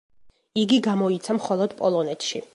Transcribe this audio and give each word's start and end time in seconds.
იგი 0.61 0.79
გამოიცა 0.87 1.37
მხოლოდ 1.41 1.77
პოლონეთში. 1.85 2.45